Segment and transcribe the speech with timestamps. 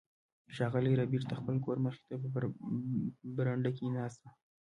[0.55, 2.27] ښاغلی ربیټ د خپل کور مخې ته په
[3.35, 4.27] برنډه کې ناست و